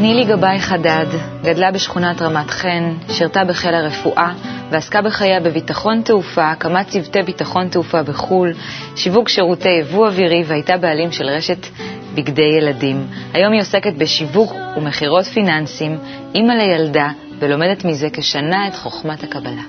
[0.00, 1.06] נילי גבאי חדד
[1.42, 4.32] גדלה בשכונת רמת חן, שירתה בחיל הרפואה
[4.70, 8.52] ועסקה בחייה בביטחון תעופה, הקמת צוותי ביטחון תעופה בחו"ל,
[8.96, 11.66] שיווק שירותי יבוא אווירי והייתה בעלים של רשת
[12.14, 13.06] בגדי ילדים.
[13.32, 15.98] היום היא עוסקת בשיווק ומכירות פיננסים,
[16.34, 17.08] אימא לילדה,
[17.38, 19.62] ולומדת מזה כשנה את חוכמת הקבלה.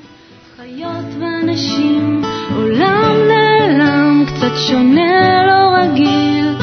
[0.57, 2.21] חיות ואנשים,
[2.55, 6.55] עולם נעלם, קצת שונה, לא רגיל,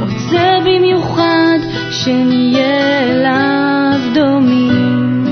[0.00, 1.58] רוצה במיוחד
[1.90, 5.26] שנהיה אליו דומים.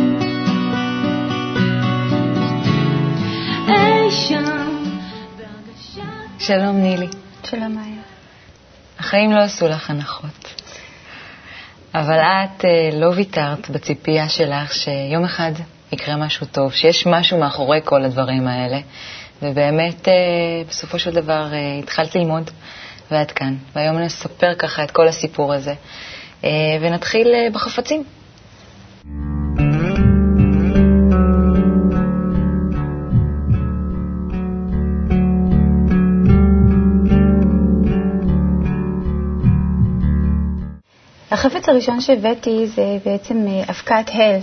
[3.69, 4.45] אי שם,
[5.37, 6.03] בהרגשת...
[6.39, 7.07] שלום נילי.
[7.45, 8.03] שלום מאיה.
[8.99, 10.63] החיים לא עשו לך הנחות,
[11.95, 15.53] אבל את אה, לא ויתרת בציפייה שלך שיום אחד
[15.93, 18.79] יקרה משהו טוב, שיש משהו מאחורי כל הדברים האלה,
[19.43, 20.13] ובאמת אה,
[20.69, 22.51] בסופו של דבר אה, התחלת ללמוד,
[23.11, 23.57] ואת כאן.
[23.75, 25.75] והיום נספר ככה את כל הסיפור הזה,
[26.81, 28.03] ונתחיל אה, בחפצים.
[41.31, 44.39] החפץ הראשון שהבאתי זה בעצם אה, אבקת הל,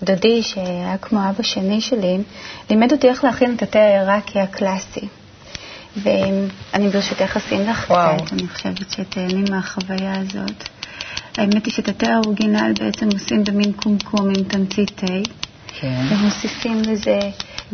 [0.00, 2.18] שדודי, שהיה כמו אבא שני שלי,
[2.70, 5.08] לימד אותי איך להכין את התה העיראקי הקלאסי.
[5.96, 7.84] ואני ברשותך אשים לך.
[7.84, 10.68] קצת, אני חושבת שתהני מהחוויה הזאת.
[11.36, 15.06] האמת היא שאת התה האורגינל בעצם עושים במין קומקום עם תמצית תה,
[15.80, 16.02] כן.
[16.10, 17.18] ומוסיפים לזה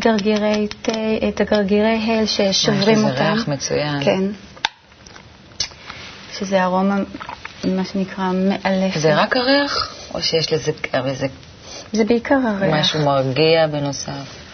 [0.01, 0.93] גרגירי תה,
[1.29, 3.13] את הגרגירי הל ששוברים יש אותם.
[3.13, 4.05] לזה ריח מצוין.
[4.05, 4.23] כן.
[6.39, 6.97] שזה ארומה,
[7.65, 9.01] מה שנקרא, מאלפת.
[9.01, 11.27] זה רק הריח, או שיש לזה איזה
[11.93, 12.75] זה בעיקר הריח.
[12.75, 14.48] משהו מרגיע בנוסף?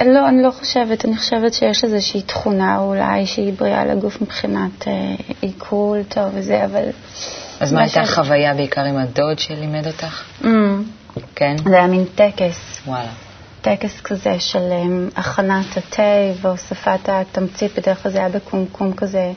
[0.00, 1.04] לא, אני לא חושבת.
[1.04, 4.92] אני חושבת שיש איזושהי תכונה אולי שהיא בריאה לגוף מבחינת אה,
[5.40, 6.84] עיכול טוב וזה, אבל...
[7.60, 10.22] אז מה הייתה ש- החוויה בעיקר עם הדוד שלימד אותך?
[10.42, 10.46] Mm,
[11.34, 11.56] כן?
[11.68, 13.08] זה היה מין טקס, וואלה.
[13.60, 16.02] טקס כזה של um, הכנת התה
[16.40, 19.32] והוספת התמצית, בדרך כלל זה היה בקומקום כזה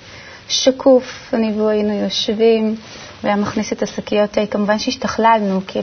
[0.50, 2.76] שקוף, אני והוא היינו יושבים,
[3.26, 4.46] והיה מכניס את השקיות תה.
[4.46, 5.80] כמובן שהשתכללנו, כי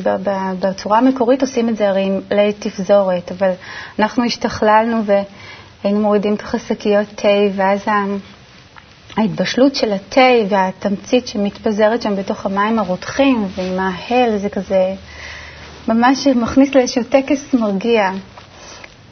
[0.61, 3.51] בצורה המקורית עושים את זה הרי עם לית תפזורת, אבל
[3.99, 7.81] אנחנו השתכללנו והיינו מורידים ככה שקיות תה, ואז.
[9.17, 14.95] ההתבשלות של התה והתמצית שמתפזרת שם בתוך המים הרותחים ועם ההל, זה כזה
[15.89, 18.11] ממש מכניס לאיזשהו טקס מרגיע.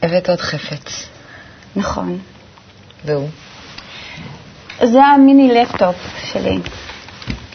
[0.03, 1.09] הבאת עוד חפץ,
[1.77, 2.19] נכון.
[3.05, 3.29] והוא?
[4.83, 5.97] זה המיני לפטופ
[6.33, 6.59] שלי.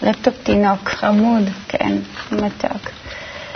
[0.02, 0.90] לפטופ תינוק.
[0.90, 1.50] חמוד.
[1.68, 1.94] כן,
[2.32, 2.90] מתוק.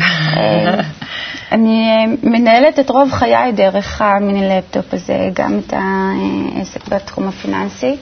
[0.02, 0.82] אה,
[1.52, 7.98] אני אה, מנהלת את רוב חיי דרך המיני לפטופ הזה, גם את העסק בתחום הפיננסי,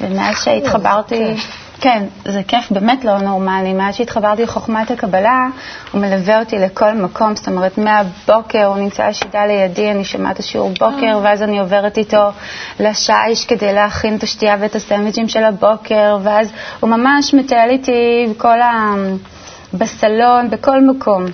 [0.00, 1.34] ומאז שהתחברתי...
[1.80, 3.72] כן, זה כיף באמת לא נורמלי.
[3.72, 5.46] מאז שהתחברתי לחוכמת הקבלה,
[5.92, 10.70] הוא מלווה אותי לכל מקום, זאת אומרת, מהבוקר הוא נמצא השידה לידי, אני שומעת השיעור
[10.80, 12.30] בוקר, ואז אני עוברת איתו
[12.80, 18.60] לשיש כדי להכין את השתייה ואת הסנדוויצ'ים של הבוקר, ואז הוא ממש מטייל איתי בכל
[18.60, 18.94] ה...
[19.74, 21.24] בסלון, בכל מקום.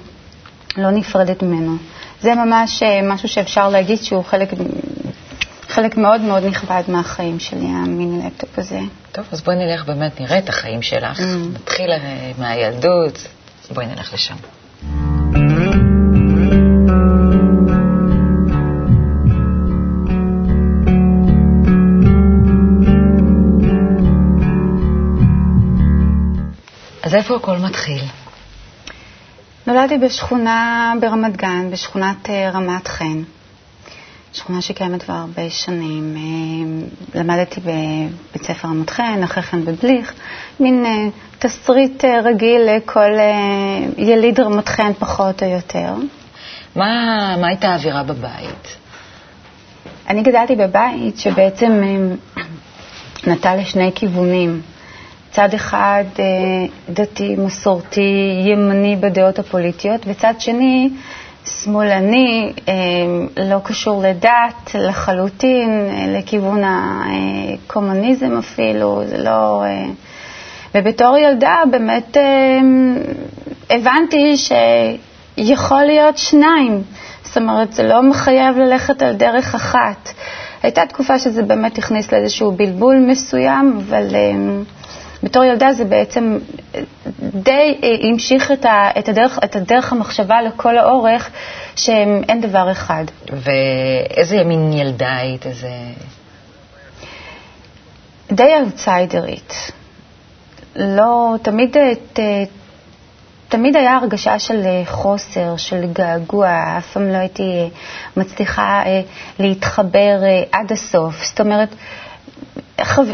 [0.76, 1.76] לא נפרדת ממנו.
[2.20, 4.48] זה ממש אה, משהו שאפשר להגיד שהוא חלק,
[5.68, 8.80] חלק מאוד מאוד נכבד מהחיים שלי, המיני לפטופ הזה.
[9.12, 11.18] טוב, אז בואי נלך באמת, נראה את החיים שלך.
[11.18, 11.22] Mm.
[11.54, 13.28] נתחיל אה, מהילדות,
[13.74, 14.34] בואי נלך לשם.
[27.02, 28.02] אז איפה הכל מתחיל?
[29.66, 33.22] נולדתי בשכונה ברמת גן, בשכונת אה, רמת חן.
[34.34, 36.16] שכונה שקיימת כבר הרבה שנים.
[36.16, 40.12] אה, למדתי בבית ספר רמת חן, אחרי כן בבליך,
[40.60, 41.06] מין אה,
[41.38, 43.10] תסריט אה, רגיל לכל
[43.96, 45.94] יליד רמת חן פחות או יותר.
[46.76, 46.84] מה,
[47.40, 48.76] מה הייתה האווירה בבית?
[50.08, 51.82] אני גדלתי בבית שבעצם
[53.26, 54.60] נטה לשני כיוונים.
[55.30, 56.04] צד אחד
[56.90, 60.90] דתי, מסורתי, ימני בדעות הפוליטיות, וצד שני
[61.46, 62.74] שמאלני, אה,
[63.44, 69.64] לא קשור לדת לחלוטין, אה, לכיוון הקומוניזם אפילו, זה לא...
[69.64, 69.84] אה,
[70.74, 72.16] ובתור ילדה באמת
[73.70, 76.82] הבנתי שיכול להיות שניים.
[77.22, 80.08] זאת אומרת, זה לא מחייב ללכת על דרך אחת.
[80.62, 84.06] הייתה תקופה שזה באמת הכניס לאיזשהו בלבול מסוים, אבל
[85.24, 86.38] בתור ילדה זה בעצם
[86.74, 86.80] אה,
[87.20, 91.30] די אה, המשיך את, ה, את, הדרך, את הדרך המחשבה לכל האורך,
[91.76, 93.04] שאין דבר אחד.
[93.32, 95.46] ואיזה מין ילדה היית?
[95.46, 95.68] איזה...
[98.32, 99.72] די אאוטסיידרית.
[100.76, 102.18] לא, תמיד אה, ת,
[103.48, 106.48] תמיד היה הרגשה של חוסר, של געגוע,
[106.78, 107.70] אף פעם לא הייתי
[108.16, 108.82] מצליחה
[109.38, 110.16] להתחבר
[110.52, 111.24] עד הסוף.
[111.24, 111.68] זאת אומרת,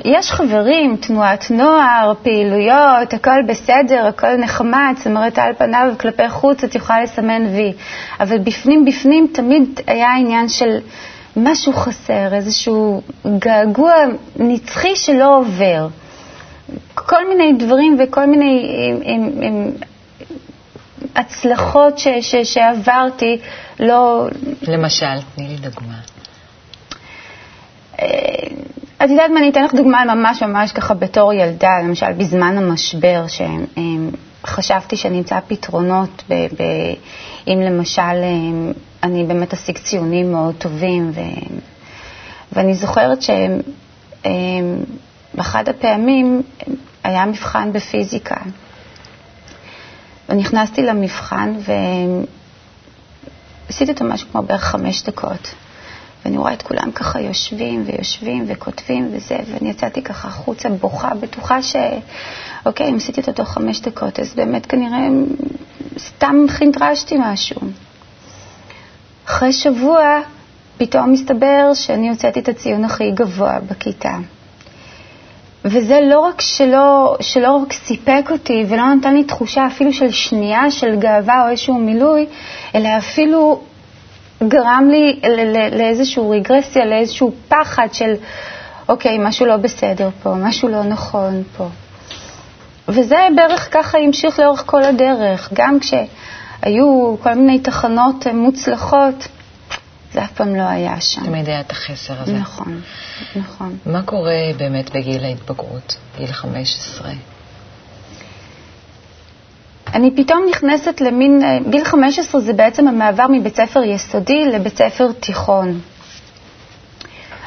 [0.04, 6.64] יש חברים, תנועת נוער, פעילויות, הכל בסדר, הכל נחמד, זאת אומרת, על פניו כלפי חוץ
[6.64, 7.72] את יכולה לסמן וי,
[8.20, 10.78] אבל בפנים בפנים תמיד היה עניין של
[11.36, 13.02] משהו חסר, איזשהו
[13.38, 13.92] געגוע
[14.36, 15.88] נצחי שלא עובר.
[16.94, 19.70] כל מיני דברים וכל מיני עם, עם, עם
[21.16, 23.38] הצלחות ש, ש, שעברתי,
[23.80, 24.26] לא,
[24.62, 25.94] למשל, תני לי דוגמה.
[29.04, 33.24] את יודעת מה, אני אתן לך דוגמה ממש ממש ככה בתור ילדה, למשל בזמן המשבר,
[34.42, 36.62] שחשבתי שאני אמצא פתרונות, ב, ב,
[37.48, 38.02] אם למשל
[39.02, 41.20] אני באמת אשיג ציונים מאוד טובים, ו,
[42.52, 43.18] ואני זוכרת
[44.22, 46.42] שבאחד הפעמים
[47.04, 48.36] היה מבחן בפיזיקה,
[50.28, 51.54] ונכנסתי למבחן
[53.68, 55.54] ועשיתי אותו משהו כמו בערך חמש דקות.
[56.24, 61.62] ואני רואה את כולם ככה יושבים ויושבים וכותבים וזה, ואני יצאתי ככה החוצה בוכה, בטוחה
[61.62, 61.76] ש...
[62.66, 65.08] אוקיי, אם עשיתי אותו תוך חמש דקות, אז באמת כנראה
[65.98, 67.60] סתם חידרשתי משהו.
[69.26, 70.20] אחרי שבוע
[70.78, 74.16] פתאום מסתבר שאני הוצאתי את הציון הכי גבוה בכיתה.
[75.64, 80.70] וזה לא רק שלא, שלא רק סיפק אותי ולא נתן לי תחושה אפילו של שנייה
[80.70, 82.26] של גאווה או איזשהו מילוי,
[82.74, 83.60] אלא אפילו
[84.48, 85.20] גרם לי
[85.72, 88.14] לאיזושהי רגרסיה, לאיזשהו פחד של,
[88.88, 91.68] אוקיי, משהו לא בסדר פה, משהו לא נכון פה.
[92.88, 99.28] וזה בערך ככה המשיך לאורך כל הדרך, גם כשהיו כל מיני תחנות מוצלחות,
[100.12, 101.24] זה אף פעם לא היה שם.
[101.24, 102.32] תמיד היה את החסר הזה.
[102.32, 102.80] נכון,
[103.36, 103.76] נכון.
[103.86, 107.10] מה קורה באמת בגיל ההתבגרות, גיל 15?
[109.94, 115.12] אני פתאום נכנסת למין, אה, גיל 15 זה בעצם המעבר מבית ספר יסודי לבית ספר
[115.20, 115.80] תיכון.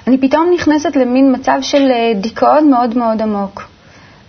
[0.07, 3.63] אני פתאום נכנסת למין מצב של אה, דיכאון מאוד מאוד עמוק.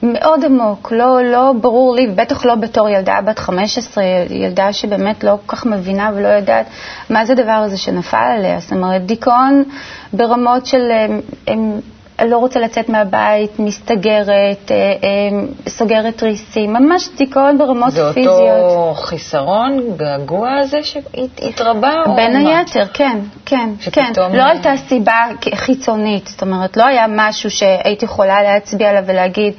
[0.02, 5.36] מאוד עמוק, לא, לא ברור לי, בטח לא בתור ילדה בת 15, ילדה שבאמת לא
[5.46, 6.66] כל כך מבינה ולא יודעת
[7.10, 8.60] מה זה הדבר הזה שנפל עליה.
[8.60, 9.64] זאת אומרת, דיכאון
[10.12, 11.80] ברמות של הם, הם,
[12.22, 18.36] לא רוצה לצאת מהבית, מסתגרת, אה, אה, סוגרת תריסים, ממש דיכאון ברמות זה פיזיות.
[18.36, 21.92] זה אותו חיסרון, געגוע הזה שהתרבה?
[22.16, 24.12] בין היתר, כן, כן, כן.
[24.32, 25.16] לא הייתה סיבה
[25.54, 29.52] חיצונית, זאת אומרת, לא היה משהו שהייתי יכולה להצביע עליו ולהגיד,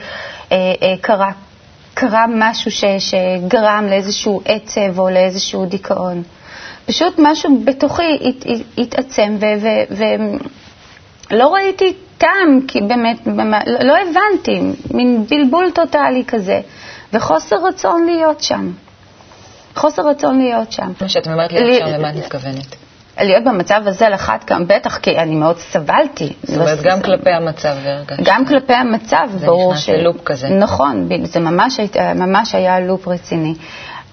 [0.51, 1.31] אה, אה, קרה,
[1.93, 6.23] קרה משהו ש, שגרם לאיזשהו עצב או לאיזשהו דיכאון.
[6.85, 8.45] פשוט משהו בתוכי הת,
[8.77, 9.37] התעצם
[11.31, 11.93] ולא ראיתי
[12.25, 13.43] טעם, כי באמת, לא,
[13.81, 14.61] לא הבנתי,
[14.93, 16.59] מין בלבול טוטאלי כזה,
[17.13, 18.71] וחוסר רצון להיות שם.
[19.75, 20.91] חוסר רצון להיות שם.
[21.01, 22.75] מה שאת אומרת להיות שם, למה את מתכוונת?
[23.21, 26.33] להיות במצב הזה לחת גם בטח, כי אני מאוד סבלתי.
[26.43, 28.23] זאת אומרת, גם כלפי המצב והרגשת.
[28.23, 29.85] גם כלפי המצב, ברור ש...
[29.85, 30.49] זה נכנס ללופ כזה.
[30.49, 31.79] נכון, זה ממש,
[32.15, 33.53] ממש היה לופ רציני.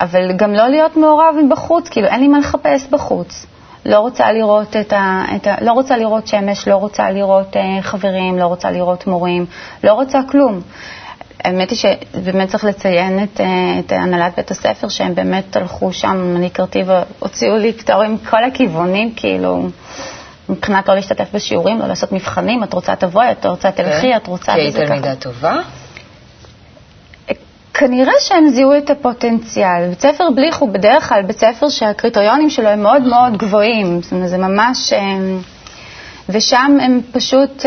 [0.00, 3.46] אבל גם לא להיות מעורב בחוץ, כאילו אין לי מה לחפש בחוץ.
[3.86, 5.24] לא רוצה לראות את ה...
[5.36, 9.46] את ה לא רוצה לראות שמש, לא רוצה לראות uh, חברים, לא רוצה לראות מורים,
[9.84, 10.60] לא רוצה כלום.
[11.44, 13.40] האמת היא שבאמת צריך לציין את,
[13.78, 19.12] את הנהלת בית הספר, שהם באמת הלכו שם, אני הכרתי והוציאו לי פטורים מכל הכיוונים,
[19.16, 19.68] כאילו,
[20.48, 24.54] מבחינת לא להשתתף בשיעורים, לא לעשות מבחנים, את רוצה תבואי, את רוצה תלכי, את רוצה...
[24.54, 25.60] כי היית תלמידה טובה?
[27.74, 29.88] כנראה שהם זיהו את הפוטנציאל.
[29.88, 34.12] בית ספר בליך הוא בדרך כלל בית ספר שהקריטריונים שלו הם מאוד מאוד גבוהים, זאת
[34.12, 34.92] אומרת, זה ממש...
[36.28, 37.66] ושם הם פשוט...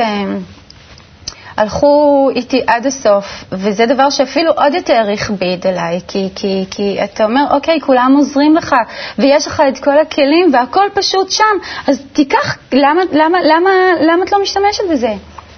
[1.58, 7.24] הלכו איתי עד הסוף, וזה דבר שאפילו עוד יותר הכביד עליי, כי, כי, כי אתה
[7.26, 8.76] אומר, אוקיי, כולם עוזרים לך,
[9.20, 11.44] ויש לך את כל הכלים, והכל פשוט שם,
[11.88, 13.70] אז תיקח, למה, למה, למה,
[14.02, 15.14] למה את לא משתמשת בזה?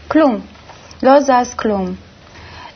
[0.08, 0.40] כלום.
[1.04, 2.07] לא זז כלום.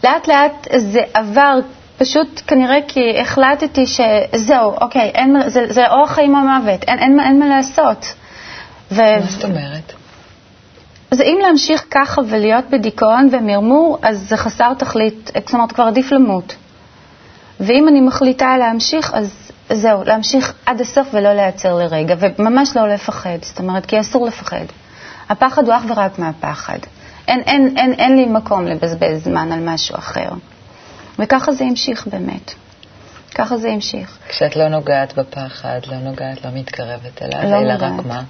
[0.03, 1.59] לאט לאט זה עבר,
[1.97, 7.19] פשוט כנראה כי החלטתי שזהו, אוקיי, אין, זה, זה או החיים או המוות, אין, אין,
[7.19, 8.13] אין מה לעשות.
[8.91, 8.95] ו...
[8.95, 9.93] מה זאת אומרת?
[11.11, 16.11] אז אם להמשיך ככה ולהיות בדיכאון ומרמור, אז זה חסר תכלית, זאת אומרת, כבר עדיף
[16.11, 16.55] למות.
[17.59, 23.37] ואם אני מחליטה להמשיך, אז זהו, להמשיך עד הסוף ולא להיעצר לרגע, וממש לא לפחד,
[23.41, 24.65] זאת אומרת, כי אסור לפחד.
[25.29, 26.79] הפחד הוא אך ורק מהפחד.
[27.27, 30.29] אין, אין, אין, אין לי מקום לבזבז זמן על משהו אחר.
[31.19, 32.53] וככה זה המשיך באמת.
[33.35, 34.17] ככה זה המשיך.
[34.29, 38.23] כשאת לא נוגעת בפחד, לא נוגעת, לא מתקרבת אליו, לא אלא רק מה?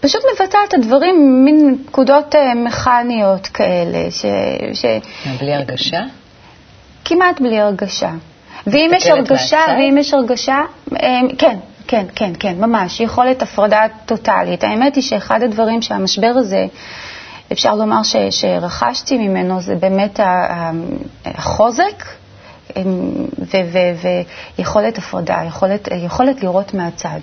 [0.00, 4.10] פשוט מבטא את הדברים, מין פקודות מכניות כאלה.
[4.10, 4.26] ש,
[4.72, 4.84] ש...
[5.40, 6.00] בלי הרגשה?
[7.04, 8.10] כמעט בלי הרגשה.
[8.66, 9.72] ואם יש הרגשה, מהצד?
[9.78, 10.60] ואם יש הרגשה,
[10.92, 11.56] אמ, כן,
[11.88, 14.64] כן, כן, כן, ממש, יכולת הפרדה טוטאלית.
[14.64, 16.66] האמת היא שאחד הדברים שהמשבר הזה,
[17.52, 20.20] אפשר לומר ש, שרכשתי ממנו, זה באמת
[21.24, 22.04] החוזק
[22.76, 27.20] אמ, ו- ו- ויכולת הפרדה, יכולת, יכולת לראות מהצד.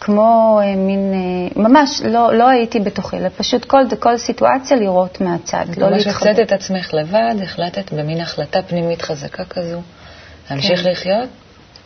[0.00, 5.20] כמו אה, מין, אה, ממש לא, לא הייתי בתוכי, אלא פשוט כל, כל סיטואציה לראות
[5.20, 6.30] מהצד, לא ממש להתחבר.
[6.30, 9.80] הוצאת את עצמך לבד, החלטת במין החלטה פנימית חזקה כזו,
[10.50, 10.90] להמשיך כן.
[10.90, 11.28] לחיות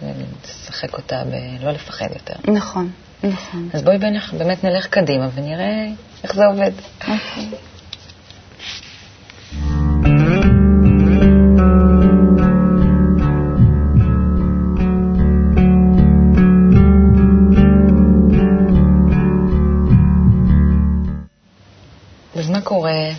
[0.02, 2.52] ולשחק אותה בלא לפחד יותר.
[2.52, 2.90] נכון,
[3.24, 3.68] נכון.
[3.74, 5.86] אז בואי בנח- באמת נלך קדימה ונראה
[6.24, 6.72] איך זה עובד.
[7.00, 7.48] אוקיי.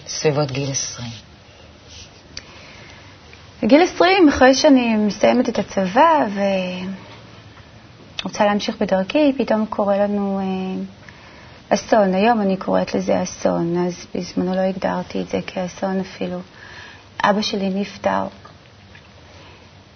[0.08, 1.21] סביבות גיל 20?
[3.72, 6.26] בגיל 20, אחרי שאני מסיימת את הצבא
[8.22, 10.84] ורוצה להמשיך בדרכי, פתאום קורה לנו אה,
[11.70, 12.14] אסון.
[12.14, 16.40] היום אני קוראת לזה אסון, אז בזמנו לא הגדרתי את זה כאסון אפילו.
[17.24, 18.24] אבא שלי נפטר.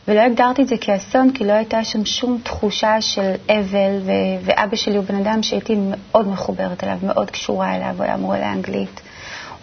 [0.07, 4.75] ולא הגדרתי את זה כאסון כי לא הייתה שם שום תחושה של אבל, ו- ואבא
[4.75, 9.01] שלי הוא בן אדם שהייתי מאוד מחוברת אליו, מאוד קשורה אליו, הוא היה מורה לאנגלית.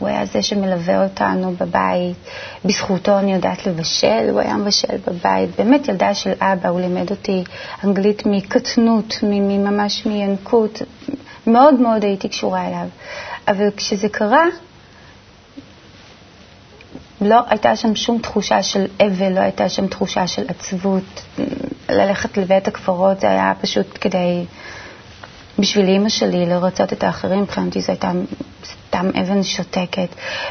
[0.03, 2.17] הוא היה זה שמלווה אותנו בבית.
[2.65, 5.51] בזכותו אני יודעת לבשל, הוא היה מבשל בבית.
[5.59, 7.45] באמת ילדה של אבא, הוא לימד אותי
[7.85, 10.83] אנגלית מקטנות, ממש מינקות.
[11.47, 12.87] מאוד מאוד הייתי קשורה אליו.
[13.49, 14.45] אבל כשזה קרה,
[17.21, 21.23] לא הייתה שם שום תחושה של אבל, לא הייתה שם תחושה של עצבות.
[21.89, 24.45] ללכת לבית הקברות זה היה פשוט כדי,
[25.59, 28.13] בשביל אימא שלי, לרצות את האחרים, מבחינתי זו הייתה
[28.65, 30.09] סתם אבן שותקת.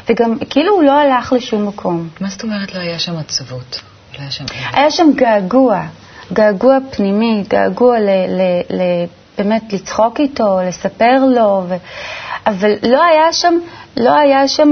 [0.08, 2.08] וגם כאילו הוא לא הלך לשום מקום.
[2.20, 3.80] מה זאת אומרת לא היה שם עצבות?
[4.14, 4.44] לא היה שם...
[4.72, 5.82] היה שם געגוע,
[6.32, 8.40] געגוע פנימי, געגוע ל, ל,
[8.76, 8.80] ל,
[9.38, 11.74] באמת לצחוק איתו, לספר לו, ו...
[12.46, 13.54] אבל לא היה שם,
[13.96, 14.68] לא היה שם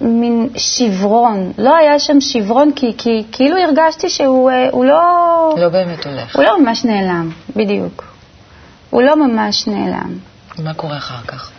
[0.00, 5.68] מין שברון, לא היה שם שברון כי, כי כאילו הרגשתי שהוא אה, הוא לא, לא
[5.68, 6.36] באמת הולך.
[6.36, 8.04] הוא לא ממש נעלם, בדיוק.
[8.90, 10.18] הוא לא ממש נעלם.
[10.58, 11.50] מה קורה אחר כך?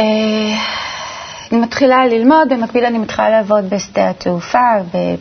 [0.00, 0.04] אה,
[1.52, 4.68] אני מתחילה ללמוד, במקביל אני מתחילה לעבוד בשדה התעופה,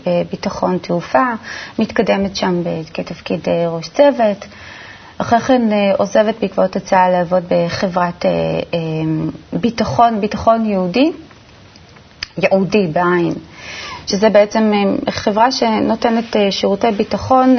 [0.05, 1.24] בביטחון תעופה,
[1.79, 2.62] מתקדמת שם
[2.94, 4.46] כתפקיד אה, ראש צוות.
[5.17, 8.25] אחרי כן אה, עוזבת בעקבות הצעה לעבוד בחברת
[9.53, 11.12] ביטחון, ביטחון יהודי,
[12.38, 13.34] ייעודי בעין,
[14.08, 14.72] שזה בעצם
[15.10, 17.55] חברה שנותנת שירותי ביטחון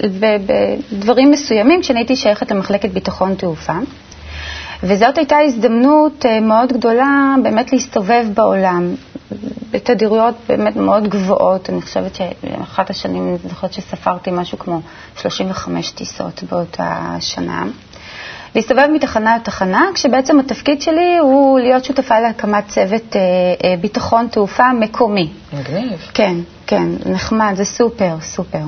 [0.00, 3.72] בדברים מסוימים, כשאני הייתי שייכת למחלקת ביטחון תעופה.
[4.82, 8.94] וזאת הייתה הזדמנות אה, מאוד גדולה באמת להסתובב בעולם
[9.70, 11.70] בתדירויות באמת מאוד גבוהות.
[11.70, 14.80] אני חושבת שאחת השנים, אני זוכרת שספרתי משהו כמו
[15.16, 17.64] 35 טיסות באותה שנה.
[18.54, 23.20] להסתובב מתחנה לתחנה, כשבעצם התפקיד שלי הוא להיות שותפה להקמת צוות אה,
[23.64, 25.30] אה, ביטחון תעופה מקומי.
[25.52, 26.10] מגניב.
[26.14, 26.34] כן,
[26.66, 28.58] כן, נחמד, זה סופר, סופר.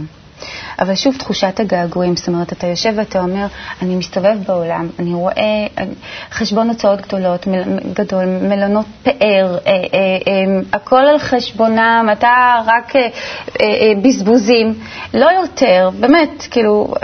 [0.79, 3.47] אבל שוב, תחושת הגעגועים, זאת אומרת, אתה יושב ואתה אומר,
[3.83, 5.35] אני מסתובב בעולם, אני רואה
[5.79, 5.85] אה,
[6.31, 9.15] חשבון הוצאות גדולות, מל, גדול, מלונות פאר,
[9.67, 12.33] אה, אה, אה, הכל על חשבונם, אתה
[12.67, 13.09] רק אה, אה,
[13.67, 14.75] אה, בזבוזים,
[15.15, 16.95] לא יותר, באמת, כאילו,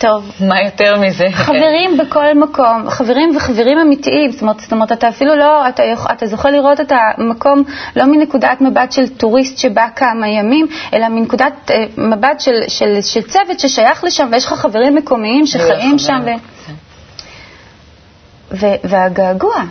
[0.00, 1.24] טוב, מה יותר מזה?
[1.32, 6.26] חברים בכל מקום, חברים וחברים אמיתיים, זאת אומרת, זאת אומרת אתה אפילו לא, אתה, אתה
[6.26, 7.64] זוכה לראות את המקום
[7.96, 13.22] לא מנקודת מבט של טוריסט שבא כמה ימים, אלא מנקודת אה, מבט של, של, של
[13.22, 16.20] צוות ששייך לשם ויש לך חברים מקומיים שחיים שם.
[16.24, 16.30] ו...
[16.66, 16.74] כן.
[18.52, 19.64] ו- והגעגוע,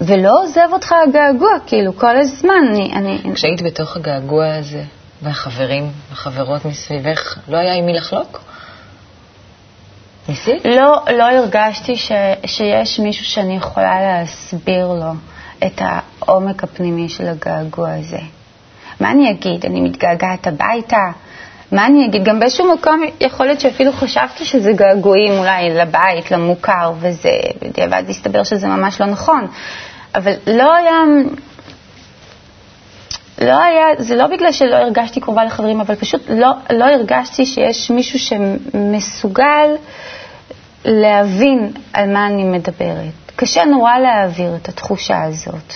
[0.00, 2.92] ולא עוזב אותך הגעגוע, כאילו, כל הזמן, אני...
[2.94, 4.82] אני כשהיית בתוך הגעגוע הזה,
[5.22, 8.40] והחברים, החברות מסביבך, לא היה עם מי לחלוק?
[10.28, 10.64] ניסית?
[10.64, 12.12] לא, לא הרגשתי ש,
[12.46, 15.12] שיש מישהו שאני יכולה להסביר לו
[15.66, 18.18] את העומק הפנימי של הגעגוע הזה.
[19.00, 19.66] מה אני אגיד?
[19.66, 21.10] אני מתגעגעת הביתה?
[21.72, 22.24] מה אני אגיד?
[22.24, 27.30] גם באיזשהו מקום יכול להיות שאפילו חשבתי שזה געגועים אולי לבית, למוכר וזה,
[27.62, 29.46] בדיעבד הסתבר שזה ממש לא נכון.
[30.14, 30.92] אבל לא היה...
[33.42, 37.90] לא היה, זה לא בגלל שלא הרגשתי קרובה לחברים, אבל פשוט לא, לא הרגשתי שיש
[37.90, 39.70] מישהו שמסוגל
[40.84, 43.12] להבין על מה אני מדברת.
[43.36, 45.74] קשה נורא להעביר את התחושה הזאת.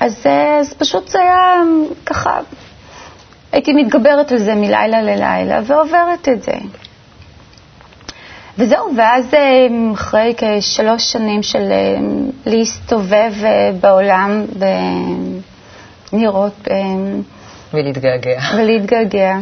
[0.00, 1.62] אז, אה, אז פשוט זה היה
[2.06, 2.40] ככה,
[3.52, 6.52] הייתי מתגברת על זה מלילה ללילה ועוברת את זה.
[8.58, 11.96] וזהו, ואז אה, אחרי כשלוש שנים של אה,
[12.46, 13.32] להסתובב
[13.80, 14.44] בעולם.
[16.12, 16.76] לראות אה,
[17.74, 18.40] ולהתגעגע.
[18.56, 19.38] ולהתגעגע.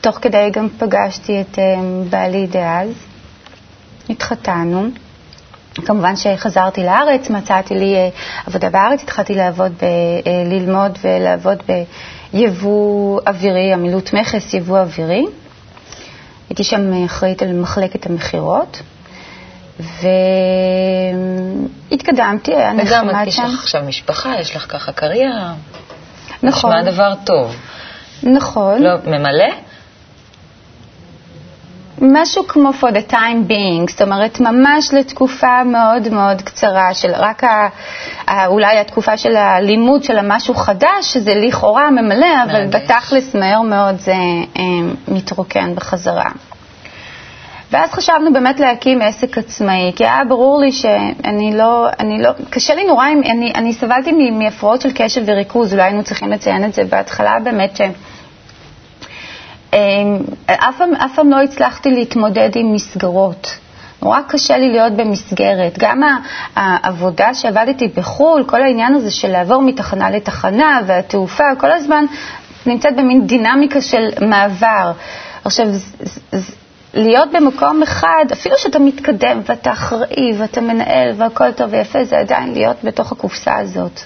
[0.00, 1.64] תוך כדי גם פגשתי את אה,
[2.10, 2.88] בעלי דאז,
[4.10, 4.86] התחתנו.
[5.74, 8.08] כמובן שחזרתי לארץ, מצאתי לי אה,
[8.46, 9.86] עבודה בארץ, התחלתי לעבוד, ב,
[10.50, 11.62] ללמוד ולעבוד
[12.32, 15.26] ביבוא אווירי, עמילות מכס, יבוא אווירי.
[16.48, 18.82] הייתי שם אחראית על מחלקת המכירות,
[21.90, 23.06] והתקדמתי, היה נחמד שם.
[23.08, 25.52] וגם יש לך עכשיו משפחה, יש לך ככה קריירה.
[26.42, 26.70] נכון.
[26.70, 27.56] נשמע דבר טוב.
[28.22, 28.82] נכון.
[28.82, 29.54] לא, ממלא?
[32.00, 37.44] משהו כמו for the time being, זאת אומרת, ממש לתקופה מאוד מאוד קצרה של רק
[37.44, 37.68] ה,
[38.26, 42.66] ה, אולי התקופה של הלימוד של המשהו חדש, שזה לכאורה ממלא, אבל.
[42.66, 44.12] בתכלס מהר מאוד זה
[44.56, 44.62] אה,
[45.08, 46.30] מתרוקן בחזרה.
[47.70, 52.74] ואז חשבנו באמת להקים עסק עצמאי, כי היה ברור לי שאני לא, אני לא, קשה
[52.74, 56.84] לי נורא, אני, אני סבלתי מהפרעות של קשב וריכוז, אולי היינו צריכים לציין את זה
[56.84, 57.80] בהתחלה, באמת ש...
[59.72, 63.58] אמ, אף פעם, אף פעם לא הצלחתי להתמודד עם מסגרות.
[64.02, 65.78] נורא קשה לי להיות במסגרת.
[65.78, 66.00] גם
[66.56, 72.04] העבודה שעבדתי בחו"ל, כל העניין הזה של לעבור מתחנה לתחנה והתעופה, כל הזמן
[72.66, 74.92] נמצאת במין דינמיקה של מעבר.
[75.44, 75.66] עכשיו,
[76.96, 82.52] להיות במקום אחד, אפילו שאתה מתקדם ואתה אחראי ואתה מנהל והכל טוב ויפה, זה עדיין
[82.52, 84.00] להיות בתוך הקופסה הזאת.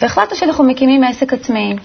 [0.00, 1.76] והחלטנו שאנחנו מקימים עסק עצמאי.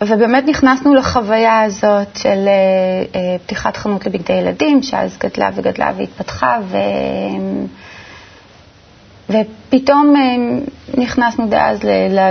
[0.00, 2.52] ובאמת נכנסנו לחוויה הזאת של אה,
[3.14, 6.76] אה, פתיחת חנות לבגדי ילדים, שאז גדלה וגדלה והתפתחה, ו...
[9.30, 10.22] ופתאום אה,
[11.02, 11.78] נכנסנו דאז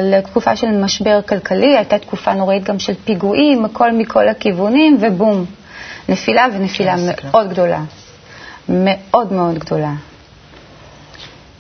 [0.02, 5.46] לתקופה של משבר כלכלי, הייתה תקופה נוראית גם של פיגועים, הכל מכל הכיוונים, ובום,
[6.10, 7.32] נפילה ונפילה כן, הסתכלה.
[7.32, 7.82] מאוד גדולה,
[8.70, 9.94] מאוד מאוד גדולה.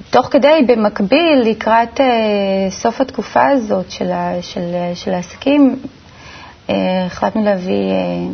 [0.10, 2.06] תוך כדי, במקביל, לקראת אה,
[2.70, 4.62] סוף התקופה הזאת של, ה, של,
[4.94, 5.76] של העסקים,
[6.70, 8.28] אה, החלטנו להביא אה,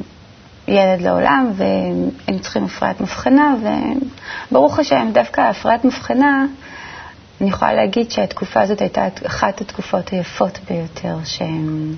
[0.67, 3.55] ילד לעולם, והם צריכים הפריית מבחנה,
[4.51, 6.45] וברוך השם, דווקא הפריית מבחנה,
[7.41, 11.95] אני יכולה להגיד שהתקופה הזאת הייתה אחת התקופות היפות ביותר, שהם,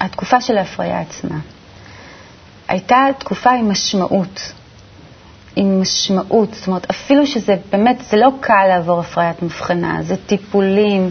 [0.00, 1.38] התקופה של ההפריה עצמה.
[2.68, 4.52] הייתה תקופה עם משמעות.
[5.56, 11.10] עם משמעות, זאת אומרת, אפילו שזה באמת, זה לא קל לעבור הפריית מבחנה, זה טיפולים,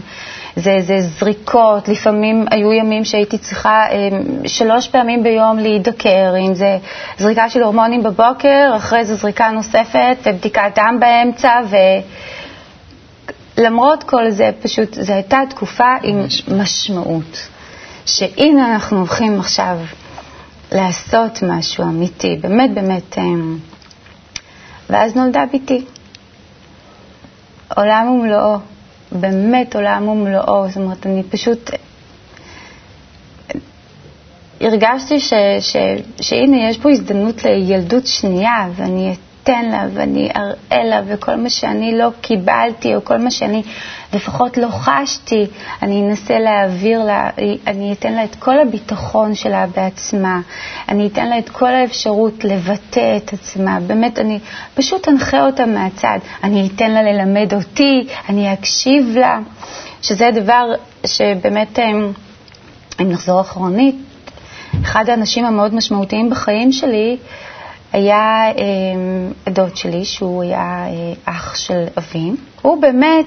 [0.56, 4.08] זה, זה זריקות, לפעמים היו ימים שהייתי צריכה אה,
[4.46, 6.78] שלוש פעמים ביום להידקר, אם זה
[7.18, 11.50] זריקה של הורמונים בבוקר, אחרי זה זריקה נוספת ובדיקת דם באמצע,
[13.60, 16.24] ולמרות כל זה, פשוט, זו הייתה תקופה עם
[16.58, 17.48] משמעות,
[18.06, 19.78] שהנה אנחנו הולכים עכשיו
[20.72, 23.18] לעשות משהו אמיתי, באמת באמת.
[23.18, 23.22] אה,
[24.90, 25.84] ואז נולדה בתי.
[27.76, 28.58] עולם ומלואו,
[29.12, 31.70] באמת עולם ומלואו, זאת אומרת, אני פשוט
[34.60, 35.76] הרגשתי ש, ש,
[36.20, 39.14] שהנה, יש פה הזדמנות לילדות שנייה, ואני
[39.50, 43.62] אתן לה ואני אראה לה, וכל מה שאני לא קיבלתי, או כל מה שאני
[44.14, 45.46] לפחות לא חשתי,
[45.82, 47.30] אני אנסה להעביר לה,
[47.66, 50.40] אני אתן לה את כל הביטחון שלה בעצמה,
[50.88, 54.38] אני אתן לה את כל האפשרות לבטא את עצמה, באמת, אני
[54.74, 59.38] פשוט אנחה אותה מהצד, אני אתן לה ללמד אותי, אני אקשיב לה,
[60.02, 60.72] שזה הדבר
[61.06, 62.12] שבאמת, אם
[63.10, 63.96] נחזור אחרונית,
[64.82, 67.16] אחד האנשים המאוד משמעותיים בחיים שלי
[67.92, 68.54] היה אה,
[69.46, 72.30] הדוד שלי, שהוא היה אה, אח של אבי.
[72.62, 73.26] הוא באמת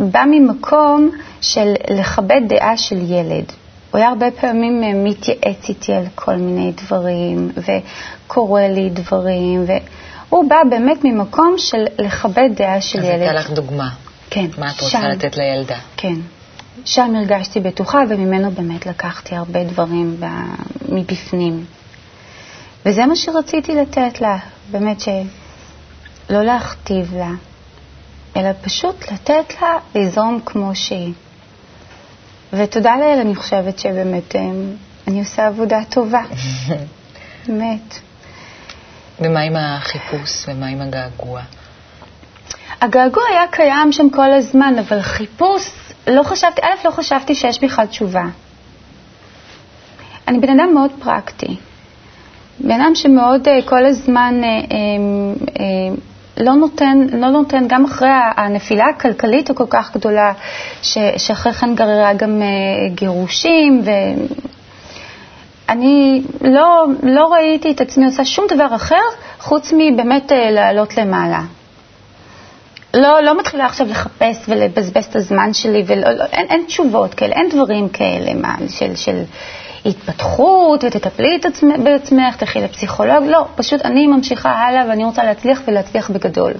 [0.00, 1.10] בא ממקום
[1.40, 3.44] של לכבד דעה של ילד.
[3.90, 10.48] הוא היה הרבה פעמים אה, מתייעץ איתי על כל מיני דברים, וקורא לי דברים, והוא
[10.48, 13.20] בא באמת ממקום של לכבד דעה של אז ילד.
[13.20, 13.88] הייתה לך דוגמה.
[14.30, 15.06] כן, מה את רוצה שם.
[15.06, 15.76] לתת לילדה?
[15.96, 16.14] כן.
[16.84, 20.26] שם הרגשתי בטוחה, וממנו באמת לקחתי הרבה דברים ב...
[20.88, 21.64] מבפנים.
[22.86, 24.36] וזה מה שרציתי לתת לה,
[24.70, 27.30] באמת שלא להכתיב לה,
[28.36, 31.12] אלא פשוט לתת לה לזרום כמו שהיא.
[32.52, 34.76] ותודה לאל, אני חושבת שבאמת אמ,
[35.08, 36.22] אני עושה עבודה טובה,
[37.46, 37.98] באמת.
[39.20, 41.40] ומה עם החיפוש ומה עם הגעגוע?
[42.80, 45.70] הגעגוע היה קיים שם כל הזמן, אבל חיפוש,
[46.06, 48.24] לא חשבתי, א', לא חשבתי שיש בכלל תשובה.
[50.28, 51.56] אני בן אדם מאוד פרקטי.
[52.60, 54.68] בן אדם שמאוד uh, כל הזמן um,
[55.48, 55.60] uh,
[56.36, 60.32] לא נותן, לא נותן, גם אחרי הנפילה הכלכלית הכל כך גדולה,
[60.82, 62.42] ש, שאחרי כן גררה גם
[62.94, 63.82] גירושים,
[65.68, 69.02] ואני לא, לא ראיתי את עצמי עושה שום דבר אחר,
[69.38, 71.40] חוץ מבאמת לעלות למעלה.
[72.94, 77.34] לא, לא מתחילה עכשיו לחפש ולבזבז את הזמן שלי, ולא, לא, אין, אין תשובות כאלה,
[77.34, 79.22] אין דברים כאלה מה, של, של
[79.86, 85.60] התפתחות, ותטפלי את עצמך, בעצמך, תלכי לפסיכולוג, לא, פשוט אני ממשיכה הלאה ואני רוצה להצליח
[85.66, 86.52] ולהצליח בגדול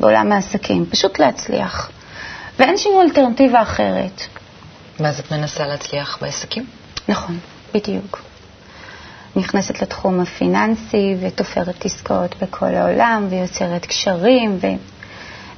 [0.00, 1.90] בעולם העסקים, פשוט להצליח.
[2.58, 4.20] ואין שום אלטרנטיבה אחרת.
[5.00, 6.66] ואז את מנסה להצליח בעסקים?
[7.08, 7.38] נכון,
[7.74, 8.22] בדיוק.
[9.36, 14.66] נכנסת לתחום הפיננסי ותופרת עסקאות בכל העולם ויוצרת קשרים ו...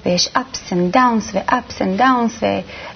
[0.07, 2.47] ויש ups and downs ו-ups and downs ו...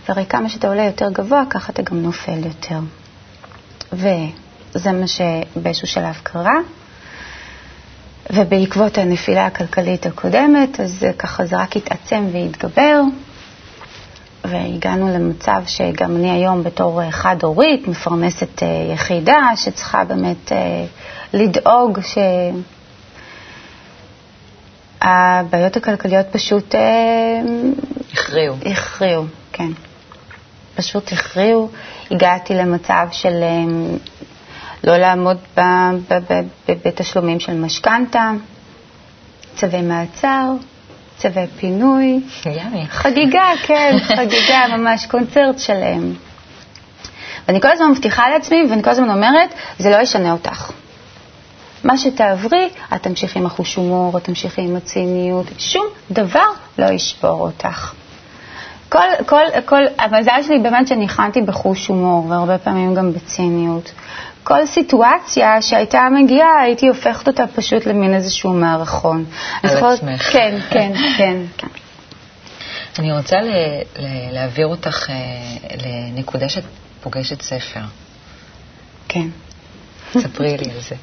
[0.08, 2.78] והרי כמה שאתה עולה יותר גבוה ככה אתה גם נופל יותר.
[3.92, 6.56] וזה מה שבאיזשהו שלב קרה.
[8.32, 13.00] ובעקבות הנפילה הכלכלית הקודמת, אז ככה זה רק התעצם והתגבר,
[14.44, 20.84] והגענו למצב שגם אני היום בתור חד-הורית, מפרנסת אה, יחידה, שצריכה באמת אה,
[21.32, 21.98] לדאוג
[25.00, 26.74] שהבעיות הכלכליות פשוט...
[26.74, 26.80] אה,
[28.12, 28.56] הכריעו.
[28.66, 29.70] הכריעו, כן.
[30.74, 31.70] פשוט הכריעו.
[32.10, 33.42] הגעתי למצב של
[34.84, 35.36] לא לעמוד
[36.68, 38.30] בתשלומים של משכנתה,
[39.54, 40.52] צווי מעצר,
[41.16, 42.20] צווי פינוי.
[42.46, 42.86] ימי.
[42.88, 46.12] חגיגה, כן, חגיגה, ממש קונצרט שלם.
[47.48, 50.70] ואני כל הזמן מבטיחה לעצמי, ואני כל הזמן אומרת, זה לא ישנה אותך.
[51.84, 56.46] מה שתעברי, את תמשיכי עם החוש הומור, את תמשיכי עם הציניות, שום דבר
[56.78, 57.92] לא ישבור אותך.
[58.90, 63.92] כל, כל, כל, המזל שלי באמת שניחנתי בחוש הומור, והרבה פעמים גם בציניות.
[64.44, 69.24] כל סיטואציה שהייתה מגיעה, הייתי הופכת אותה פשוט למין איזשהו מערכון.
[69.62, 70.22] על עצמך.
[70.32, 71.68] כן, כן, כן, כן.
[72.98, 73.50] אני רוצה ל-
[73.98, 75.16] ל- להעביר אותך אה,
[76.14, 76.64] לנקודה שאת
[77.02, 77.80] פוגשת ספר.
[79.08, 79.28] כן.
[80.18, 80.94] ספרי לי על זה.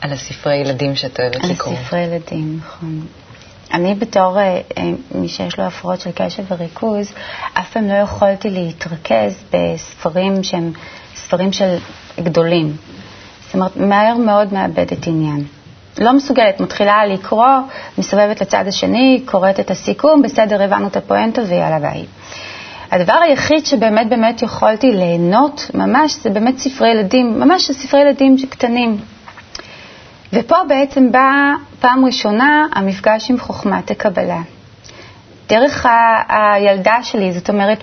[0.00, 1.74] על הספרי ילדים שאת אוהבת על לקרוא.
[1.76, 3.06] ספרי ילדים, נכון.
[3.74, 7.12] אני בתור אה, אה, מי שיש לו הפרעות של קשב וריכוז,
[7.54, 10.72] אף פעם לא יכולתי להתרכז בספרים שהם
[11.14, 11.76] ספרים של
[12.20, 12.76] גדולים.
[13.44, 15.44] זאת אומרת, מהר מאוד מאבדת עניין.
[15.98, 17.46] לא מסוגלת, מתחילה לקרוא,
[17.98, 22.04] מסתובבת לצד השני, קוראת את הסיכום, בסדר, הבנו את הפואנטה ויאללה ביי.
[22.90, 28.96] הדבר היחיד שבאמת באמת יכולתי ליהנות ממש זה באמת ספרי ילדים, ממש ספרי ילדים קטנים.
[30.32, 34.40] ופה בעצם באה פעם ראשונה המפגש עם חוכמת הקבלה.
[35.48, 36.22] דרך ה-
[36.54, 37.78] הילדה שלי, זאת אומרת,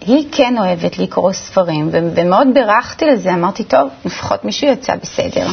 [0.00, 5.46] היא כן אוהבת לקרוא ספרים, ו- ומאוד בירכתי לזה, אמרתי, טוב, לפחות מישהו יצא בסדר.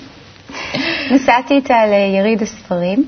[1.10, 3.04] נסעתי איתה ליריד הספרים,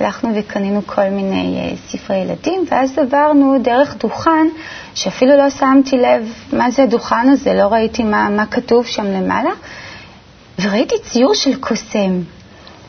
[0.00, 4.46] הלכנו וקנינו כל מיני אה, ספרי ילדים, ואז עברנו דרך דוכן
[4.94, 9.50] שאפילו לא שמתי לב מה זה הדוכן הזה, לא ראיתי מה, מה כתוב שם למעלה,
[10.60, 12.20] וראיתי ציור של קוסם,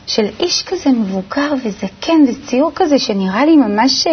[0.06, 4.12] של איש כזה מבוגר וזקן, וציור כזה שנראה לי ממש, אה,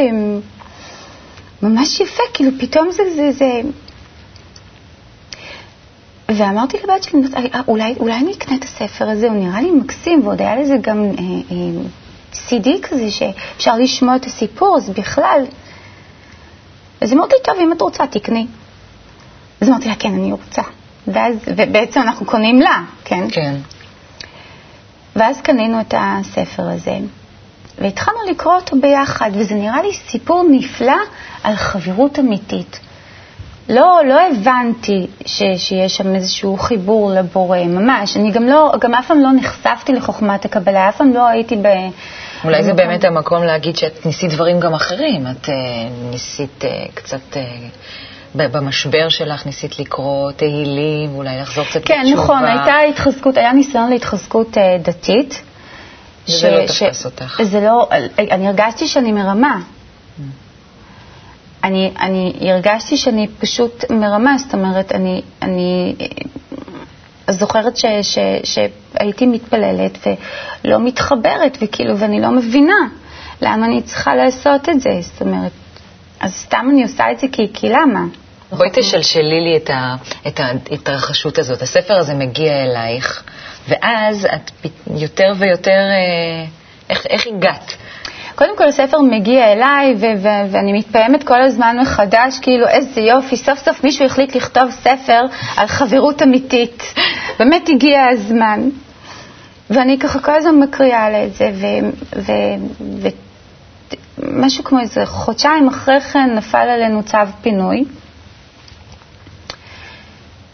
[1.62, 3.62] ממש יפה, כאילו פתאום זה, זה, זה...
[6.36, 10.28] ואמרתי לבת שלי, "אה, אולי, אולי אני אקנה את הספר הזה, הוא נראה לי מקסים,
[10.28, 11.12] ועוד היה לזה גם אה,
[11.52, 11.82] אה,
[12.34, 15.42] CD כזה שאפשר לשמוע את הסיפור, אז בכלל.
[17.02, 18.48] אז אמרתי, טוב, אם את רוצה, תקני.
[19.62, 20.62] אז אמרתי לה, כן, אני רוצה.
[21.08, 23.24] ואז, ובעצם אנחנו קונים לה, כן?
[23.32, 23.56] כן.
[25.16, 26.98] ואז קנינו את הספר הזה,
[27.82, 30.96] והתחלנו לקרוא אותו ביחד, וזה נראה לי סיפור נפלא
[31.44, 32.80] על חברות אמיתית.
[33.70, 38.18] לא, לא הבנתי ש, שיש שם איזשהו חיבור לבורא, ממש.
[38.18, 41.68] אני גם לא, גם אף פעם לא נחשפתי לחוכמת הקבלה, אף פעם לא הייתי ב...
[42.44, 45.28] אולי זה במקום- באמת המקום להגיד שאת ניסית דברים גם אחרים.
[45.28, 45.52] את uh,
[46.12, 47.38] ניסית uh, קצת, uh,
[48.36, 52.24] במשבר שלך ניסית לקרוא תהילים, אולי לחזור קצת כן, בתשובה.
[52.24, 55.41] נכון, הייתה התחזקות, היה ניסיון להתחזקות אה, דתית.
[56.30, 57.41] וזה לא תפס אותך.
[57.44, 59.62] זה לא, אני הרגשתי שאני מרמה.
[61.63, 69.26] אני, אני הרגשתי שאני פשוט מרמה, זאת אומרת, אני, אני אה, זוכרת ש, ש, שהייתי
[69.26, 70.08] מתפללת
[70.65, 72.88] ולא מתחברת, וכאילו, ואני לא מבינה
[73.41, 75.52] למה אני צריכה לעשות את זה, זאת אומרת,
[76.22, 78.00] אז סתם אני עושה את זה כי, כי למה?
[78.52, 79.96] בואי תשלשלי לי את, ה,
[80.28, 81.62] את ההתרחשות הזאת.
[81.62, 83.24] הספר הזה מגיע אלייך,
[83.70, 84.52] ואז את
[84.98, 86.46] יותר ויותר, אה,
[86.90, 87.74] איך, איך הגעת?
[88.36, 93.38] קודם כל הספר מגיע אליי ו- ו- ואני מתפעמת כל הזמן מחדש, כאילו איזה יופי,
[93.38, 95.22] סוף סוף מישהו החליט לכתוב ספר
[95.58, 96.94] על חברות אמיתית.
[97.40, 98.70] באמת הגיע הזמן.
[99.70, 101.52] ואני ככה כל הזמן מקריאה לה את זה,
[104.17, 107.86] ומשהו כמו איזה חודשיים אחרי כן נפל עלינו צו פינוי.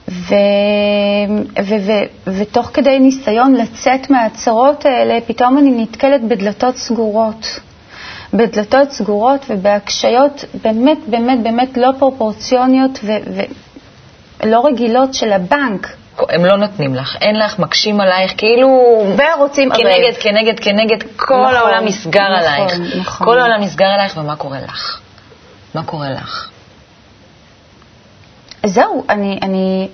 [0.10, 0.36] ו,
[1.64, 1.92] ו, ו,
[2.40, 7.60] ותוך כדי ניסיון לצאת מהצרות האלה, פתאום אני נתקלת בדלתות סגורות.
[8.34, 13.00] בדלתות סגורות ובהקשיות באמת באמת באמת לא פרופורציוניות
[14.44, 15.88] ולא רגילות של הבנק.
[16.30, 18.68] הם לא נותנים לך, אין לך, מקשים עלייך, כאילו...
[19.18, 19.70] ורוצים.
[19.70, 22.74] כנגד, כנגד, כנגד, כל נכון, העולם נסגר נכון, עלייך.
[23.00, 23.28] נכון.
[23.28, 25.00] כל העולם נסגר עלייך, ומה קורה לך?
[25.74, 26.50] מה קורה לך?
[28.66, 29.88] זהו, אני, אני,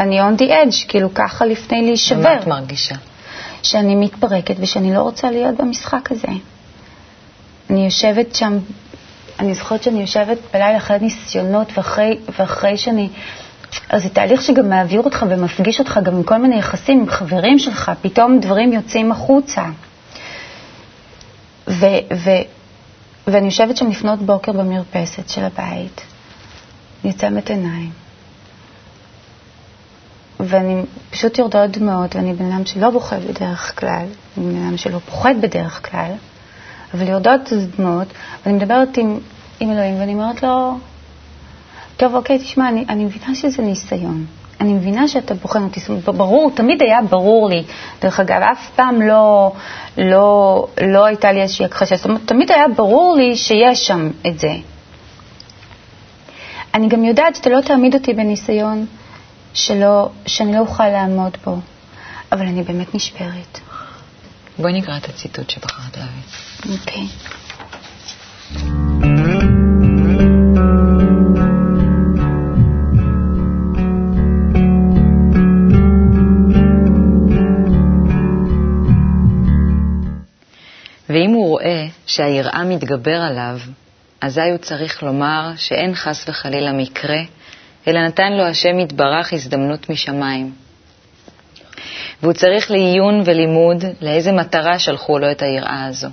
[0.00, 2.18] אני on the edge, כאילו ככה לפני להישבר.
[2.18, 2.94] ומה את מרגישה?
[3.62, 6.28] שאני מתפרקת ושאני לא רוצה להיות במשחק הזה.
[7.70, 8.58] אני יושבת שם,
[9.38, 13.08] אני זוכרת שאני יושבת בלילה אחרי ניסיונות ואחרי, ואחרי שאני...
[13.90, 17.58] אז זה תהליך שגם מעביר אותך ומפגיש אותך גם עם כל מיני יחסים עם חברים
[17.58, 19.64] שלך, פתאום דברים יוצאים החוצה.
[21.68, 21.86] ו,
[22.24, 22.30] ו,
[23.26, 26.00] ואני יושבת שם לפנות בוקר במרפסת של הבית,
[27.04, 27.90] אני עוצמת עיניים,
[30.40, 34.04] ואני פשוט יורדות דמעות, ואני בן אדם שלא בוכה בדרך כלל,
[34.38, 36.12] אני בן אדם שלא פוחד בדרך כלל,
[36.94, 38.08] אבל יורדות דמעות,
[38.46, 39.18] ואני מדברת עם,
[39.60, 40.78] עם אלוהים, ואני אומרת לו,
[41.98, 44.26] טוב, אוקיי, תשמע, אני, אני מבינה שזה ניסיון.
[44.60, 47.64] אני מבינה שאתה בוחן אותי, ברור, תמיד היה ברור לי,
[48.02, 49.52] דרך אגב, אף פעם לא,
[49.98, 54.38] לא, לא הייתה לי איזושהי הכחשה, זאת אומרת, תמיד היה ברור לי שיש שם את
[54.38, 54.52] זה.
[56.74, 58.86] אני גם יודעת שאתה לא תעמיד אותי בניסיון
[59.54, 61.56] שלא, שאני לא אוכל לעמוד בו,
[62.32, 63.60] אבל אני באמת נשברת.
[64.58, 66.78] בואי נקרא את הציטוט שבחרת להביא.
[66.78, 67.02] אוקיי.
[67.02, 67.47] ואם
[82.18, 83.58] שהיראה מתגבר עליו,
[84.20, 87.18] אזי הוא צריך לומר שאין חס וחלילה מקרה,
[87.88, 90.52] אלא נתן לו השם יתברך הזדמנות משמיים.
[92.22, 96.08] והוא צריך לעיון ולימוד לאיזה מטרה שלחו לו את היראה הזו.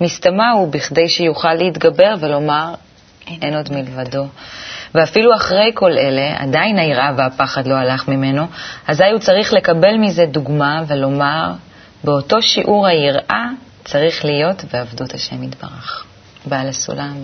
[0.00, 2.74] מסתמה הוא בכדי שיוכל להתגבר ולומר,
[3.42, 4.26] אין עוד מלבדו.
[4.94, 8.46] ואפילו אחרי כל אלה, עדיין היראה והפחד לא הלך ממנו,
[8.88, 11.50] אזי הוא צריך לקבל מזה דוגמה ולומר,
[12.04, 13.46] באותו שיעור היראה
[13.90, 16.04] צריך להיות בעבדות השם יתברך.
[16.46, 17.14] בעל הסולם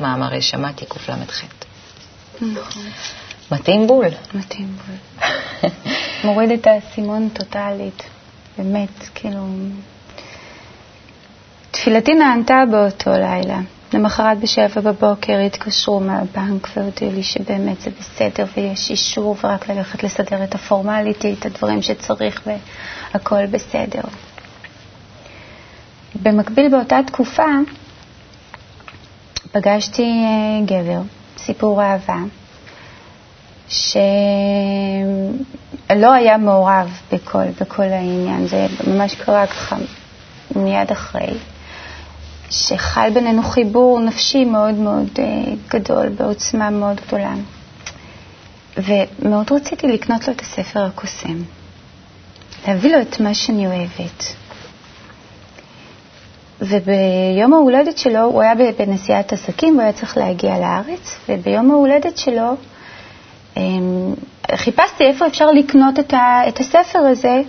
[0.00, 1.42] ממאמרי שמעתי קל"ח.
[2.40, 2.82] נכון,
[3.52, 4.06] מתאים בול.
[4.34, 5.30] מתאים בול.
[6.24, 8.02] מוריד את האסימון טוטאלית,
[8.58, 9.46] באמת, כאילו...
[11.70, 13.60] תפילתי נענתה באותו לילה.
[13.92, 20.44] למחרת בשבע בבוקר התקשרו מהבנק והודיעו לי שבאמת זה בסדר ויש אישור ורק ללכת לסדר
[20.44, 22.42] את הפורמליטי, את הדברים שצריך
[23.12, 24.00] והכל בסדר.
[26.22, 27.44] במקביל באותה תקופה
[29.52, 31.00] פגשתי אה, גבר,
[31.38, 32.18] סיפור אהבה,
[33.68, 34.02] שלא
[36.12, 39.76] היה מעורב בכל, בכל העניין, זה ממש קרה ככה
[40.56, 41.34] מיד אחרי,
[42.50, 45.20] שחל בינינו חיבור נפשי מאוד מאוד uh,
[45.68, 47.34] גדול, בעוצמה מאוד גדולה.
[48.76, 51.42] ומאוד רציתי לקנות לו את הספר הקוסם,
[52.68, 54.43] להביא לו את מה שאני אוהבת.
[56.60, 62.54] וביום ההולדת שלו, הוא היה בנסיעת עסקים, הוא היה צריך להגיע לארץ, וביום ההולדת שלו
[63.56, 64.14] אמ,
[64.54, 67.42] חיפשתי איפה אפשר לקנות את, ה, את הספר הזה,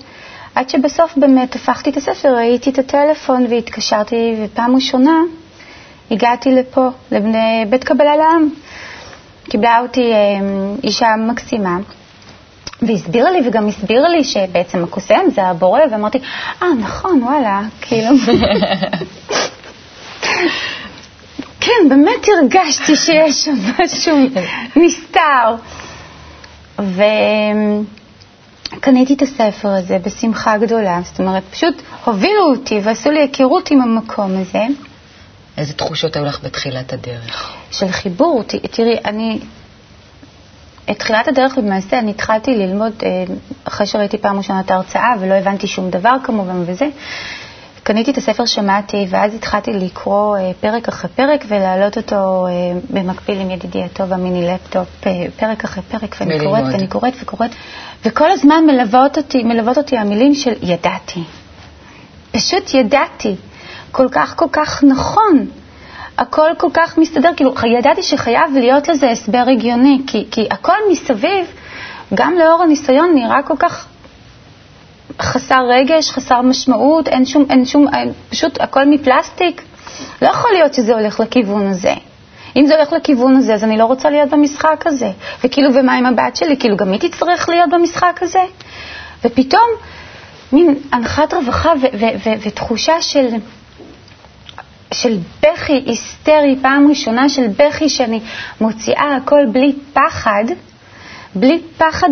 [0.55, 5.21] עד שבסוף באמת הפכתי את הספר, ראיתי את הטלפון והתקשרתי, ופעם ראשונה
[6.11, 8.49] הגעתי לפה, לבית קבלה לעם.
[9.49, 11.77] קיבלה אותי אמ, אישה מקסימה.
[12.81, 16.19] והסבירה לי, וגם הסבירה לי שבעצם הקוסם זה הבורא, ואמרתי,
[16.61, 18.09] אה, נכון, וואלה, כאילו...
[21.59, 24.17] כן, באמת הרגשתי שיש שם משהו
[24.75, 25.55] נסתר.
[28.75, 33.81] וקניתי את הספר הזה בשמחה גדולה, זאת אומרת, פשוט הובילו אותי ועשו לי היכרות עם
[33.81, 34.63] המקום הזה.
[35.57, 37.53] איזה תחושות היו לך בתחילת הדרך?
[37.71, 38.43] של חיבור.
[38.47, 39.39] ת- תראי, אני...
[40.91, 43.23] את תחילת הדרך למעשה אני התחלתי ללמוד, אה,
[43.63, 46.85] אחרי שראיתי פעם ראשונה את ההרצאה ולא הבנתי שום דבר כמובן וזה,
[47.83, 52.51] קניתי את הספר, שמעתי, ואז התחלתי לקרוא אה, פרק אחרי פרק ולהעלות אותו אה,
[52.89, 54.87] במקביל עם ידידי הטוב המיני לפטופ,
[55.37, 56.39] פרק אחרי פרק, ואני.
[56.39, 57.51] קוראת ואני קוראת וקוראת,
[58.05, 61.23] וכל הזמן מלוות אותי, מלוות אותי המילים של ידעתי.
[62.31, 63.35] פשוט ידעתי.
[63.91, 65.47] כל כך כל כך נכון.
[66.17, 71.45] הכל כל כך מסתדר, כאילו ידעתי שחייב להיות לזה הסבר הגיוני, כי, כי הכל מסביב,
[72.13, 73.87] גם לאור הניסיון, נראה כל כך
[75.21, 79.61] חסר רגש, חסר משמעות, אין שום, אין שום, אין, פשוט הכל מפלסטיק.
[80.21, 81.93] לא יכול להיות שזה הולך לכיוון הזה.
[82.55, 85.11] אם זה הולך לכיוון הזה, אז אני לא רוצה להיות במשחק הזה.
[85.43, 86.57] וכאילו, ומה עם הבת שלי?
[86.57, 88.43] כאילו, גם היא תצטרך להיות במשחק הזה?
[89.25, 89.69] ופתאום,
[90.51, 91.71] מין הנחת רווחה
[92.45, 93.27] ותחושה של...
[95.01, 98.19] של בכי היסטרי, פעם ראשונה של בכי שאני
[98.61, 100.43] מוציאה הכל בלי פחד,
[101.35, 102.09] בלי פחד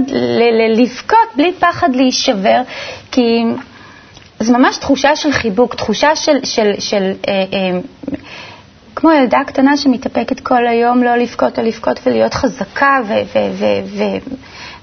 [0.78, 2.62] לבכות, בלי פחד להישבר,
[3.12, 3.44] כי
[4.40, 7.80] זו ממש תחושה של חיבוק, תחושה של, של, של אה, אה,
[8.96, 13.66] כמו ילדה קטנה שמתאפקת כל היום לא לבכות או לבכות ולהיות חזקה, ו, ו, ו,
[13.98, 14.04] ו,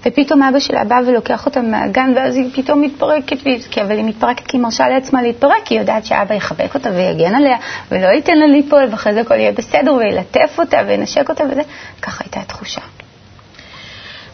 [0.07, 4.47] ופתאום אבא שלה בא ולוקח אותה מהגן, ואז היא פתאום מתפרקת, והיא, אבל היא מתפרקת
[4.47, 7.57] כי היא מרשה לעצמה להתפרק, כי היא יודעת שאבא יחבק אותה ויגן עליה,
[7.91, 11.63] ולא ייתן לה ליפול, ואחרי זה הכל יהיה בסדר, וילטף אותה וינשק אותה וזה.
[12.03, 12.81] ככה הייתה התחושה.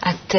[0.09, 0.39] את uh,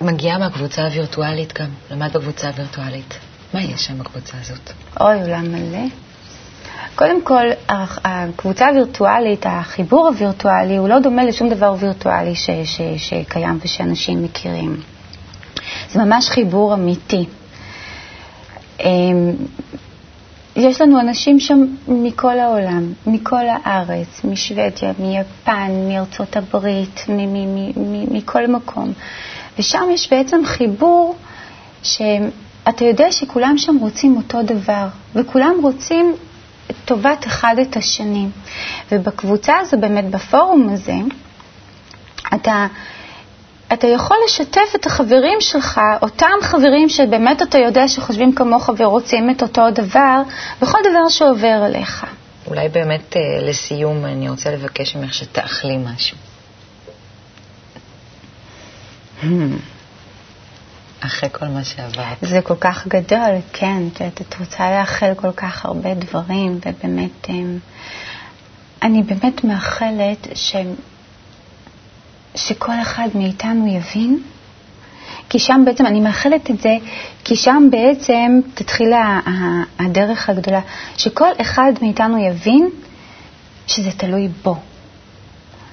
[0.00, 3.18] מגיעה מהקבוצה הווירטואלית גם, למדת בקבוצה הווירטואלית.
[3.54, 4.70] מה יש שם בקבוצה הזאת?
[5.00, 6.11] אוי, עולם מלא.
[6.94, 7.46] קודם כל,
[8.04, 14.76] הקבוצה הווירטואלית, החיבור הווירטואלי, הוא לא דומה לשום דבר וירטואלי ש, ש, שקיים ושאנשים מכירים.
[15.90, 17.24] זה ממש חיבור אמיתי.
[18.80, 19.32] אמ,
[20.56, 27.04] יש לנו אנשים שם מכל העולם, מכל הארץ, משוודיה, מיפן, מארצות הברית,
[28.10, 28.92] מכל מקום.
[29.58, 31.16] ושם יש בעצם חיבור
[31.82, 36.14] שאתה יודע שכולם שם רוצים אותו דבר, וכולם רוצים
[36.84, 38.26] טובת אחד את השני.
[38.92, 40.94] ובקבוצה הזו, באמת בפורום הזה,
[42.34, 42.66] אתה,
[43.72, 49.42] אתה יכול לשתף את החברים שלך, אותם חברים שבאמת אתה יודע שחושבים כמוך ורוצים את
[49.42, 50.22] אותו דבר,
[50.62, 52.06] בכל דבר שעובר עליך.
[52.46, 56.16] אולי באמת אה, לסיום אני רוצה לבקש ממך שתאכלי משהו.
[59.22, 59.26] Hmm.
[61.06, 62.16] אחרי כל מה שעברת.
[62.22, 63.82] זה כל כך גדול, כן.
[63.92, 67.58] את, את רוצה לאחל כל כך הרבה דברים, ובאמת, אמ,
[68.82, 70.56] אני באמת מאחלת ש,
[72.34, 74.22] שכל אחד מאיתנו יבין,
[75.28, 76.76] כי שם בעצם, אני מאחלת את זה,
[77.24, 78.92] כי שם בעצם תתחיל
[79.78, 80.60] הדרך הגדולה,
[80.96, 82.70] שכל אחד מאיתנו יבין
[83.66, 84.56] שזה תלוי בו.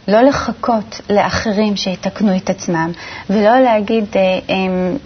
[0.09, 2.91] לא לחכות לאחרים שיתקנו את עצמם,
[3.29, 4.55] ולא להגיד, אה, אה,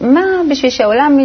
[0.08, 1.18] מה, בשביל שהעולם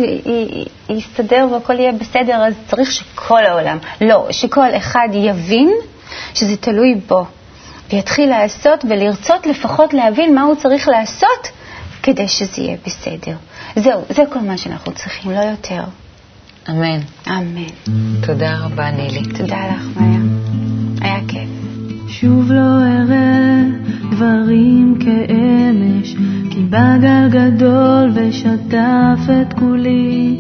[0.88, 3.78] יסתדר והכל יהיה בסדר, אז צריך שכל העולם.
[4.00, 5.70] לא, שכל אחד יבין
[6.34, 7.24] שזה תלוי בו,
[7.92, 11.48] ויתחיל לעשות ולרצות לפחות להבין מה הוא צריך לעשות
[12.02, 13.36] כדי שזה יהיה בסדר.
[13.76, 15.82] זהו, זה כל מה שאנחנו צריכים, לא יותר.
[16.68, 17.00] אמן.
[17.28, 17.66] אמן.
[18.26, 19.22] תודה רבה, נילי.
[19.38, 20.20] תודה לך, מאיה.
[21.00, 21.67] היה כיף.
[22.20, 23.64] שוב לא אראה
[24.10, 26.14] דברים כאמש,
[26.50, 30.38] כי בא גל גדול ושטף את כולי.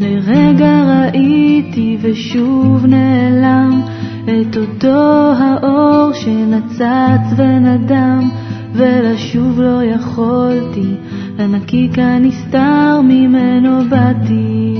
[0.00, 3.80] לרגע ראיתי ושוב נעלם
[4.24, 8.30] את אותו האור שנצץ ונדם,
[8.72, 10.94] ולשוב לא יכולתי,
[11.38, 14.74] לנקיק הנסתר ממנו באתי.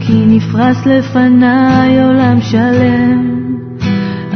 [0.00, 3.45] כי נפרס לפניי עולם שלם,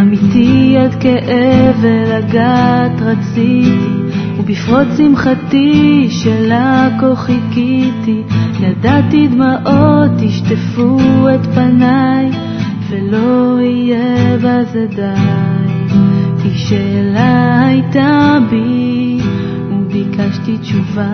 [0.01, 8.23] אמיתי עד כאב ולגעת רציתי, ובפרוץ שמחתי שלה כה חיכיתי,
[8.61, 10.99] ידעתי דמעות ישטפו
[11.35, 12.31] את פניי,
[12.89, 15.93] ולא יהיה בזה די.
[16.43, 19.19] כי שאלה הייתה בי,
[19.71, 21.09] וביקשתי תשובה.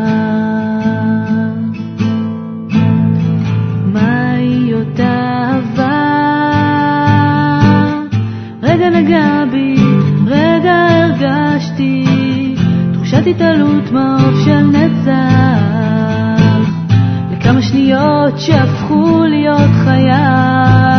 [3.93, 5.27] מהי אותה
[5.77, 5.96] רגע
[8.91, 9.77] נגע בי,
[10.27, 12.05] רגע הרגשתי
[12.93, 15.61] תחושת התעלות מעוף של נצח
[17.33, 20.96] לכמה שניות שהפכו להיות חייו